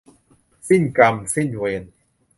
[0.69, 1.83] สิ้นกรรมสิ้นเวร